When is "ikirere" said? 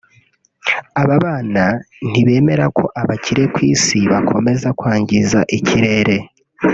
5.59-6.17